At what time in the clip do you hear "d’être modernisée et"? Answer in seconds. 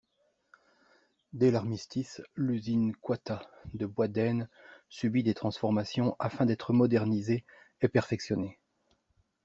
6.47-7.87